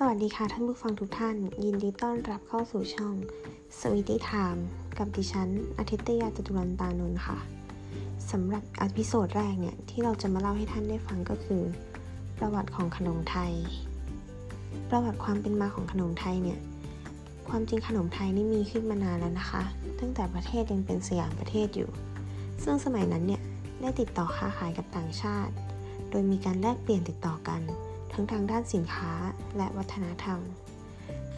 [0.00, 3.14] สวัสดีค่ะท่านผู้ฟังทุกท่าน ยินดีต้อนรับเข้าสู่ช่อง
[3.78, 4.66] Sweetie Time
[4.98, 7.38] กับดิฉันอาทิตยาจตุรันตานนท์ค่ะ
[8.30, 11.62] สำหรับ episode แรกเนี่ย ที่เราจะมาเล่าให้ท่านได้ฟังก็คือ
[12.38, 13.52] ประวัติของขนมไทย
[14.90, 16.58] ประวัติความเป็นมาของขนมไทยเนี่ย
[17.48, 19.62] ความจริงขนมไทยนี่มีขึ้นมานานแล้วนะคะ
[20.00, 21.90] ตั้งแต่ประเทศยังเป็นสยามประเทศอยู่
[22.62, 23.42] ซึ่งสมัยนั้นเนี่ย
[23.80, 25.52] ได้ติดต่อค้าขายกับต่างชาติ
[26.10, 27.62] โดยมีการแลกเปลี่ยนติดต่อกัน
[28.16, 29.12] ทั้งทางด้านสินค้า
[29.56, 30.40] และวัฒนธรรม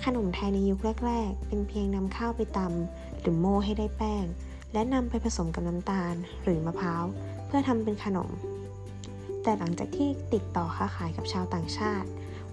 [0.05, 4.25] ขนมไทยในยุคแรก ๆ เป็นเพียงนำข้าวไปตำหรือโม่ให้ได้แป้ง
[4.73, 7.05] และนำไปผสมกับน้ำตาลหรือมะพร้าว
[7.47, 8.31] เพื่อทำเป็นขนม
[9.43, 12.09] แต่หลังจากที่ติดต่อค้าขายกับชาวต่างชาติ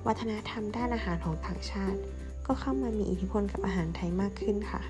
[0.06, 2.00] วัฒนธรรมด้านอาหารของต่างชาติ
[2.46, 4.82] ก็เข้ามามีอิทธิพลกับอาหารไทยมากขึ้นค่ะ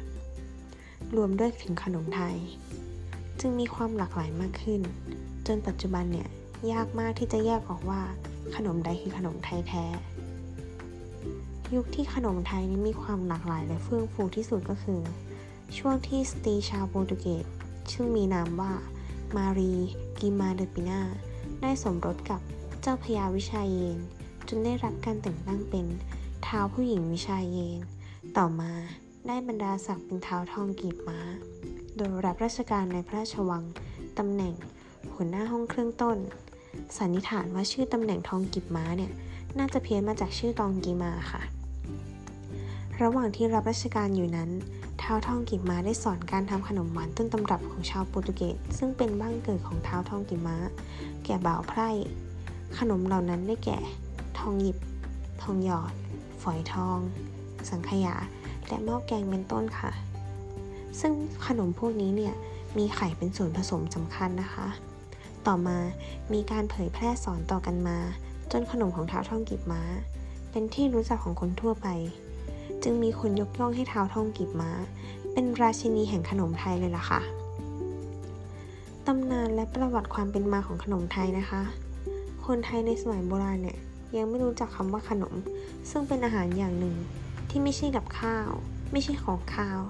[1.15, 2.35] รวมด้วยถึงขนมไทย
[3.39, 4.81] จึงมีความหลากหลายมากขึ้น
[5.47, 6.27] จนปัจจุบันเนี่ย
[6.71, 8.01] ยากมากที่จะแยกออกว่า
[8.55, 9.85] ขนมใดคือขนมไทยแท้
[11.75, 15.01] ยุคที่ขนมไทยนี้มีความหลากหลายและเฟื่องฟูที่สุดก็คือ
[15.77, 17.45] ช่วงที่สตรีชาวโปรตุเกส
[17.91, 18.73] ซึ่งมีนามว่า
[19.35, 19.73] มารี
[20.19, 21.01] กิมาเดปินา
[21.61, 22.41] ได้สมรสกับ
[22.81, 23.97] เจ้าพญาวิชาเยน
[24.47, 25.85] จนได้รับการแต่งตั้งเป็น
[26.43, 27.79] เท้าวผู้หญิงวิชาเยน
[28.37, 28.71] ต่อมา
[29.27, 31.19] ได้บรรดาศักดิ์เป็นเท้าวทองกีบม้า
[31.97, 33.63] โดยรับราชการในพระราชวัง
[34.17, 34.53] ตำแหน่ง
[35.13, 36.17] หัวหน้าห้องเครื่องต้น
[36.97, 39.11] สันนิษฐานว่าชื่อตำแหน่งทองกิบม้าเนี่ย
[39.57, 41.41] น่าจะเพี้ยนมาจากชื่อตองกีมาค่ะ
[43.01, 44.49] ระหว่างที่รับราชการอยู่นั้น
[45.01, 50.57] ท้าวทองกิบม้าได้สอนการทำขนมหวานต้นตำรับของชาวโปรตุเกสซึ่งเป็นบ้านเกิดของท้าวทองกิบม้า
[51.25, 51.89] แก่บ่าวไพร่
[52.77, 53.77] ขนมเหล่านั้นได้แก่
[54.39, 54.77] ทองหยิบ
[55.41, 55.93] ทองหยอด
[56.43, 56.97] ฝอยทอง
[57.69, 58.15] สังขยา
[58.67, 59.91] และหม้อแกงเป็นต้นค่ะ
[60.99, 61.13] ซึ่ง
[61.47, 62.33] ขนมพวกนี้เนี่ย
[62.77, 64.67] มีไข่เป็นส่วนผสมสำคัญนะคะ
[65.47, 65.77] ต่อมา
[66.33, 67.97] มีการเผยแพร่สอนต่อกันมา
[68.51, 69.81] จนขนมของเท้าวทองกีบม้า
[70.51, 71.87] เป็นที่รู้จักของคนทั่วไป
[72.83, 74.71] จึงมีคนยกย่องให้เท้าวทองกีบม้า
[75.33, 77.21] เป็นราชินีแห่งขนมไทยเลยล่ะค่ะ
[79.05, 81.61] ตำนานและประวัติความเป็นมาของขนมไทยนะคะ
[82.45, 83.77] คนไทยในสมัยโบราณเนี่ย
[84.15, 85.33] ยังไม่รู้จักคำว่าขนม
[85.89, 86.95] ซึ่งเป็นอาหารอย่างหนึ่ง
[87.49, 88.49] ที่ไม่ใช่กับข้าว
[88.91, 89.81] ไม่ใช่ของข้าว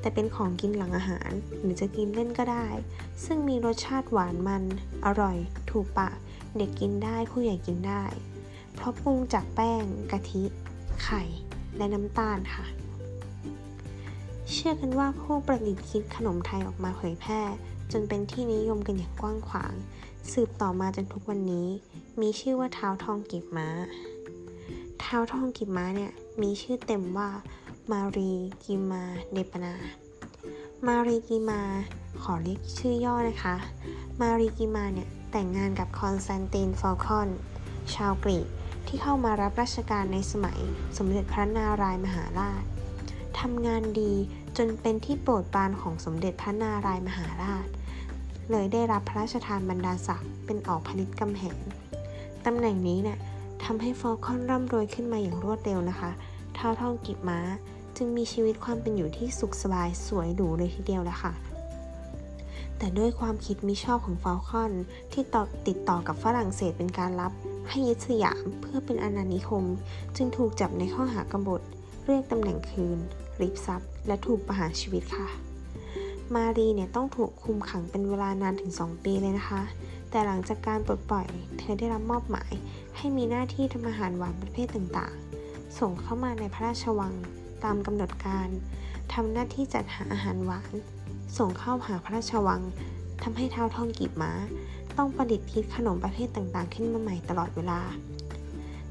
[0.00, 2.66] แต่เป็นของกินหลังอาหาร หรือจะกินเล่นก็ได้
[3.24, 4.62] ซึ่งมีรสชาติหวานมัน
[5.06, 5.36] อร่อย
[5.70, 6.16] ถูกปาก
[6.56, 8.04] เด็กกินได้ผู้ใหญ่กินได้
[8.74, 10.44] เพราะปรุงจากแป้ง กะทิ
[11.02, 11.22] ไข่
[11.76, 12.66] และน้ำตาลค่ะ
[14.50, 17.40] เชื่อกันว่าผู้ประดิษฐ์คิดขนมไทยออกมาเผยแพร่
[17.92, 19.74] จนเป็นที่นิยมกันอย่างกว้างขวาง
[20.32, 21.68] สืบต่อมาจนทุกวันนี้
[22.20, 27.30] มีชื่อว่าท้าวทองกีบม้า ท้าวทองกีบม้าเนี่ยมีชื่อเต็มว่า
[27.90, 28.32] มารี
[28.64, 29.02] กีมาร์
[29.32, 29.74] เดอ ปีนา
[30.86, 31.60] มารีกีมาร์
[32.22, 33.56] ขอเรียกชื่อย่อนะคะ
[34.20, 37.28] มารีกีมาร์เนี่ยแต่งงานกับคอนสแตนตินฟอลคอน
[37.94, 38.46] ชาวกรีก
[38.86, 40.58] ที่เข้ามารับราชการในสมัย
[40.98, 42.62] สมเด็จพระนารายณ์มหาราช
[43.40, 44.12] ทำงานดี
[44.56, 47.66] จนเป็นที่โปรดปรานของสมเด็จพระนารายณ์มหาราช
[48.50, 51.56] เลยได้รับพระราชทานบรรดาศักดิ์เป็นออกพระฤทธิ์กำแหง
[52.44, 53.18] ตำแหน่งนี้เนี่ย
[53.64, 56.10] ทำให้ฟอลคอนร่ำรวยขึ้นมาอย่างรวดเร็วนะคะ
[56.64, 57.40] ท้าวทองกีบม้า
[57.96, 61.32] จึงมีชีวิตความเป็นอยู่ที่สุขสบายสวยหรูเลยทีเดียวแหละค่ะ
[62.78, 64.72] แต่ด้วยความคิดมิชอบของฟอลคอน
[65.12, 65.22] ที่
[65.68, 67.32] ติดต่อกับฝรั่งเศสเป็นการลับ
[67.68, 69.64] ให้ยึดสยามเพื่อเป็นอาณานิคม
[70.16, 71.62] จึงถูกจับในข้อหากบฏ
[72.04, 72.98] เรียกตำแหน่งคืน
[73.40, 75.28] ริบทรัพย์ และถูกประหารชีวิตค่ะ
[76.34, 79.62] มารีเนี่ยต้องถูกคุมขังเป็นเวลานานถึง 2 ปีเลยนะคะ
[80.10, 81.26] แต่หลังจากการปลดปล่อย
[81.58, 82.52] เธอได้รับมอบหมาย
[82.96, 85.31] ให้มีหน้าที่ทำอาหารหวานประเภทต่างๆ
[85.78, 87.14] ส่งเข้ามาในพระราชวัง
[87.64, 88.48] ตามกำหนดการ
[89.12, 90.72] ทำหน้าที่จัดหาอาหารหวาน
[91.38, 92.62] ส่งเข้าหาพระราชวัง
[93.22, 94.32] ทำให้เท้าทองกีบม้า
[94.96, 97.80] ต้องประดิษฐ์คิดขนมประเภทต่างๆ ขึ้นมาใหม่ตลอดเวลา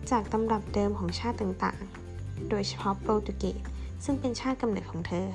[0.09, 3.57] จากตำรับเดิมของชาติต่างๆ โดยเฉพาะโปรตุเกส
[4.03, 5.27] ซึ่งเป็นชาติกำเนิดของเธอ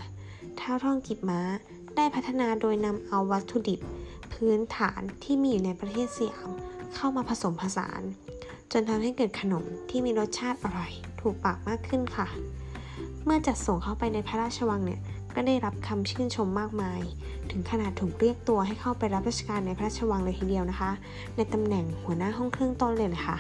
[0.57, 1.41] เท้าทองกีบม้า
[1.97, 3.81] ได้พัฒนาโดยนำเอาวัตถุดิบ
[4.33, 6.49] พื้นฐานที่มีอยู่ในประเทศสยาม
[6.95, 8.03] เข้ามาผสมผสาน
[8.73, 10.93] จนทำให้เกิดขนมที่มีรสชาติอร่อย
[11.27, 12.27] ถูกปากมากขึ้นค่ะ
[13.25, 15.01] เมื่อจัดส่งเข้าไปในพระราชวังเนี่ย
[15.35, 17.01] ก็ได้รับคำชื่นชมมากมาย
[17.51, 20.91] ถึงขนาดถูกเรียกตัวให้เข้าไปรับราชการในพระราชวังเลยทีเดียวนะคะ
[21.37, 23.37] ในตำแหน่งหัวหน้าห้องเครื่องต้นเลยนะคะ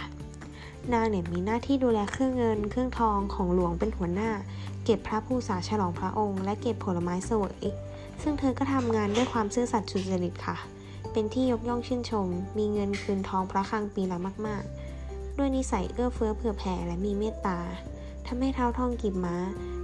[0.92, 4.30] นางเนี่ยมีหน้าที่ดูแลเครื่องเงิน เครื่องทองของหลวงเป็นหัวหน้า
[4.84, 7.64] เก็บพระผู้สาฉลองพระองค์และเก็บผลไม้เสวย
[8.22, 10.56] ซึ่งเธอก็ทำงานด้วยความซื่อสัตย์สุจริตค่ะ
[11.12, 12.26] เป็นที่ยกย่องชื่นชม
[12.58, 14.85] มีเงินคืนทองพระคลังปีละมาก ๆ
[15.38, 17.58] ด้วยนิสัยเอื้อเฟื้อเผื่อแผ่และมีเมตตา
[18.26, 19.36] ทำให้เท้าทองกีบม้า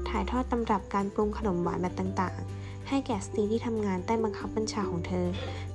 [0.09, 5.27] ถ่ายทอดตำรับการปรุงขนมหวานแบบต่างๆ ให้แก่สตรีที่ทำงานใต้บังคับบัญชาของเธอ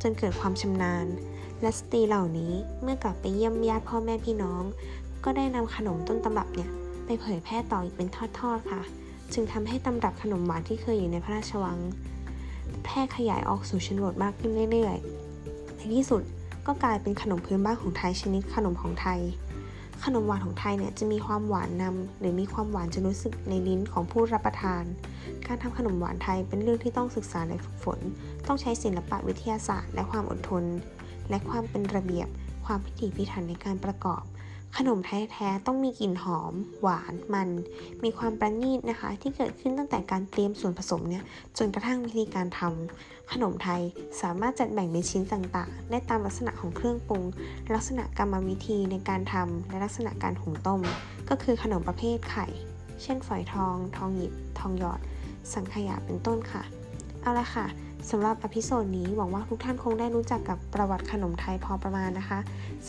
[0.02, 1.06] จนเกิดความชำนาญ
[1.62, 4.64] และสตรีเหล่านี้เมื่อกลับไปเยี่ยมญาติพ่อแม่พี่น้อง
[5.24, 6.70] ก็ได้นำขนมต้นตำรับเนี่ย
[7.06, 8.10] ไปเผยแพร่ต่ออีกเป็น
[8.40, 8.82] ทอดๆค่ะ
[9.34, 11.78] จึงทำให้ตำรับขนมหวานที่เคยอยู่ในพระราชวัง
[12.84, 16.24] แพร่ขยายออกสู่ชนบทมากขึ้นเรื่อยๆในที่สุด
[16.68, 19.22] ก็กลายเป็นขนมพื้นบ้านของไทยชนิดขนมของไทย
[20.06, 24.84] ขนมหวานของไทยเนี่ยจะมีความหวานนำหรือมีความหวานจนรู้สึกในลิ้นของผู้รับประทาน
[25.48, 28.00] การทำขนมหวานไทยเป็นเรื่องที่ต้องศึกษาและฝึกฝน
[28.48, 30.64] ต้องใช้ศิลปะวิทยาศาสตร์ และความอดทน
[31.30, 32.28] และความเป็นระเบียบ
[32.66, 34.24] ความพิถีพิถันในการประกอบ
[34.76, 37.50] ขนมไทยแท้ต้องมีกลิ่นหอม หวานมัน
[38.04, 41.24] มีความประณีตนะคะ ที่เกิดขึ้นตั้งแต่การเตรียมส่วนผสมเนี่ย
[41.58, 43.82] จนกระทั่งวิธีการทำขนมไทย
[44.22, 47.24] สามารถจัดแบ่งเป็นชิ้นต่างๆ ได้ตามลักษณะของเครื่องปรุง
[47.76, 50.82] ลักษณะกรรมวิธีในการทำและลักษณะการหุงต้ม
[51.30, 52.48] ก็คือขนมประเภทไข่
[53.02, 55.00] เช่นฝอยทอง ทองหยิบ ทองหยอด
[55.54, 56.64] สังขยาเป็นต้นค่ะ
[57.22, 57.66] เอาละค่ะ
[58.10, 62.40] สำหรับ episode นี้หวังว่าทุกท่านคงได้รู้จักกับประวัติขนมไทยพอประมาณนะคะ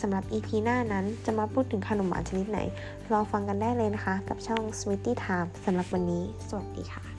[0.01, 2.59] สำหรับ EP หน้านั้นจะมาพูดถึงขนมหวานชนิดไหน
[3.11, 7.18] รอฟังกันได้เลยนะคะ กับช่อง Sweetie Time สำหรับวันนี้ สวัสดีค่ะ